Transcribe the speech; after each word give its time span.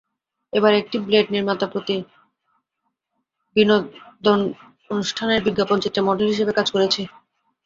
এবার 0.53 0.73
একটি 0.75 0.97
ব্লেড 0.99 1.27
নির্মাতা 1.31 1.65
প্রতি 1.67 1.95
বিনোদন 3.55 4.39
ষ্ঠানের 5.03 5.41
বিজ্ঞাপনচিত্রে 5.47 6.01
মডেল 6.07 6.27
হিসেবে 6.29 6.51
কাজ 6.57 6.67
করেছি। 6.71 7.01